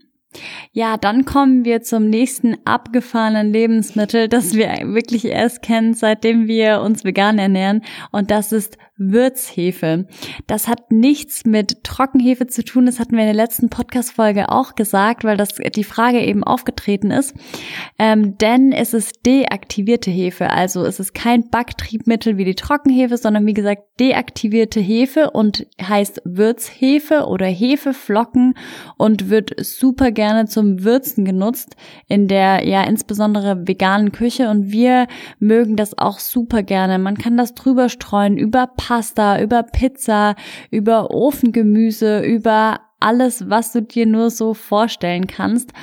[0.72, 6.82] Ja, dann kommen wir zum nächsten abgefahrenen Lebensmittel, das wir wirklich erst kennen, seitdem wir
[6.82, 7.82] uns vegan ernähren.
[8.12, 10.06] Und das ist Würzhefe.
[10.46, 12.86] Das hat nichts mit Trockenhefe zu tun.
[12.86, 17.10] Das hatten wir in der letzten Podcast-Folge auch gesagt, weil das die Frage eben aufgetreten
[17.10, 17.34] ist.
[17.98, 20.52] Ähm, denn es ist deaktivierte Hefe.
[20.52, 26.22] Also es ist kein Backtriebmittel wie die Trockenhefe, sondern wie gesagt deaktivierte Hefe und heißt
[26.26, 28.56] Würzhefe oder Hefeflocken
[28.98, 31.76] und wird super gerne zum Würzen genutzt
[32.08, 35.08] in der ja insbesondere veganen Küche und wir
[35.40, 37.00] mögen das auch super gerne.
[37.00, 40.36] Man kann das drüber streuen über Pasta, über Pizza,
[40.72, 45.74] über Ofengemüse, über alles, was du dir nur so vorstellen kannst.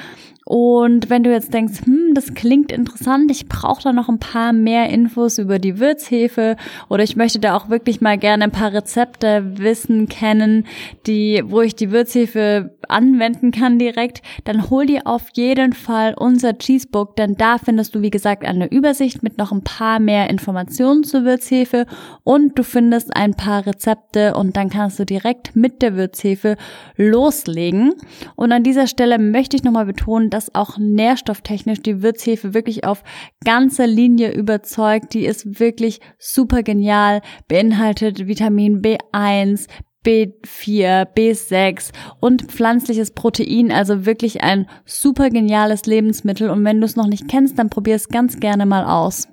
[0.45, 4.53] Und wenn du jetzt denkst, hm, das klingt interessant, ich brauche da noch ein paar
[4.53, 6.57] mehr Infos über die Würzhefe
[6.89, 10.67] oder ich möchte da auch wirklich mal gerne ein paar Rezepte wissen, kennen,
[11.07, 16.57] die, wo ich die Würzhefe anwenden kann direkt, dann hol dir auf jeden Fall unser
[16.57, 21.05] Cheesebook, denn da findest du, wie gesagt, eine Übersicht mit noch ein paar mehr Informationen
[21.05, 21.87] zur Würzhefe
[22.25, 26.57] und du findest ein paar Rezepte und dann kannst du direkt mit der Würzhefe
[26.97, 27.95] loslegen.
[28.37, 33.03] Und an dieser Stelle möchte ich nochmal betonen, dass auch nährstofftechnisch die Würzhefe wirklich auf
[33.45, 35.13] ganzer Linie überzeugt.
[35.13, 39.67] Die ist wirklich super genial, beinhaltet Vitamin B1,
[40.07, 41.91] B4, B6
[42.21, 46.49] und pflanzliches Protein, also wirklich ein super geniales Lebensmittel.
[46.49, 49.27] Und wenn du es noch nicht kennst, dann probier es ganz gerne mal aus.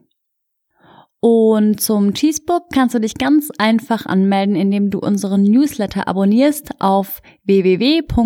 [1.26, 7.22] Und zum Cheesebook kannst du dich ganz einfach anmelden, indem du unseren Newsletter abonnierst auf
[7.46, 8.18] www.owow.net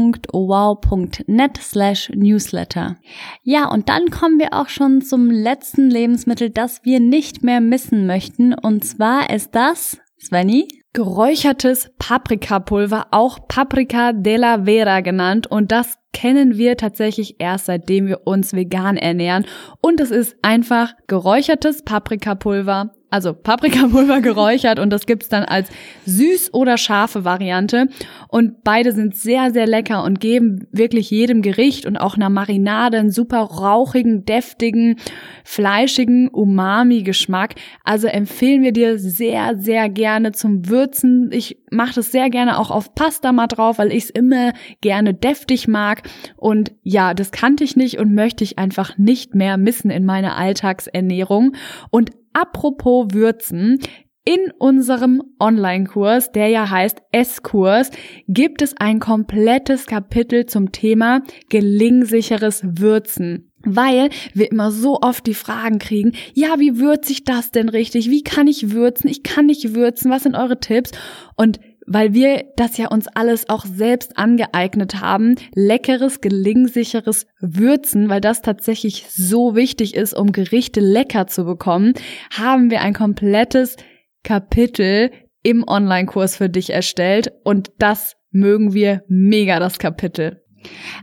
[1.62, 2.98] slash newsletter.
[3.44, 8.08] Ja, und dann kommen wir auch schon zum letzten Lebensmittel, das wir nicht mehr missen
[8.08, 8.56] möchten.
[8.56, 10.68] Und zwar ist das, Svenny?
[10.98, 15.46] Geräuchertes Paprikapulver, auch Paprika della Vera genannt.
[15.46, 19.46] Und das kennen wir tatsächlich erst seitdem wir uns vegan ernähren.
[19.80, 25.70] Und es ist einfach geräuchertes Paprikapulver also Paprikapulver geräuchert und das gibt's dann als
[26.06, 27.88] süß oder scharfe Variante
[28.28, 32.98] und beide sind sehr sehr lecker und geben wirklich jedem Gericht und auch einer Marinade
[32.98, 34.98] einen super rauchigen, deftigen,
[35.44, 37.56] fleischigen Umami Geschmack.
[37.84, 41.30] Also empfehlen wir dir sehr sehr gerne zum Würzen.
[41.32, 45.14] Ich mache das sehr gerne auch auf Pasta mal drauf, weil ich es immer gerne
[45.14, 46.04] deftig mag
[46.36, 50.36] und ja, das kannte ich nicht und möchte ich einfach nicht mehr missen in meiner
[50.36, 51.56] Alltagsernährung
[51.90, 53.80] und Apropos Würzen,
[54.24, 57.90] in unserem Online-Kurs, der ja heißt S-Kurs,
[58.28, 63.52] gibt es ein komplettes Kapitel zum Thema gelingsicheres Würzen.
[63.64, 68.12] Weil wir immer so oft die Fragen kriegen, ja, wie würze ich das denn richtig?
[68.12, 69.10] Wie kann ich würzen?
[69.10, 70.12] Ich kann nicht würzen.
[70.12, 70.92] Was sind eure Tipps?
[71.38, 78.22] Und weil wir das ja uns alles auch selbst angeeignet haben, leckeres, gelingsicheres Würzen, weil
[78.22, 81.94] das tatsächlich so wichtig ist, um Gerichte lecker zu bekommen,
[82.30, 83.78] haben wir ein komplettes
[84.24, 85.12] Kapitel
[85.44, 90.44] im Online-Kurs für dich erstellt und das mögen wir mega, das Kapitel.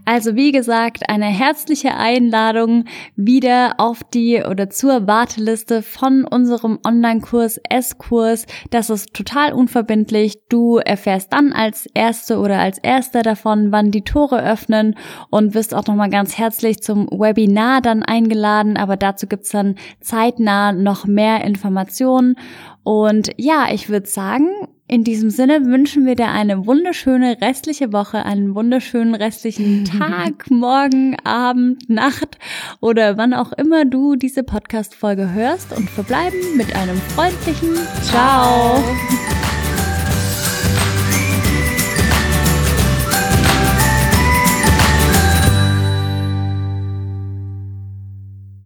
[0.05, 2.85] Also wie gesagt, eine herzliche Einladung
[3.17, 8.47] wieder auf die oder zur Warteliste von unserem Online-Kurs S-Kurs.
[8.71, 10.39] Das ist total unverbindlich.
[10.49, 14.97] Du erfährst dann als Erste oder als Erster davon, wann die Tore öffnen
[15.31, 18.77] und wirst auch nochmal ganz herzlich zum Webinar dann eingeladen.
[18.77, 22.37] Aber dazu gibt's dann zeitnah noch mehr Informationen.
[22.85, 24.49] Und ja, ich würde sagen,
[24.87, 31.17] in diesem Sinne wünschen wir dir eine wunderschöne restliche Woche, einen wunderschönen restlichen Tag, Morgen,
[31.25, 32.39] Abend, Nacht
[32.81, 38.83] oder wann auch immer du diese Podcast-Folge hörst und verbleiben mit einem freundlichen Ciao.
[38.83, 39.44] Ciao.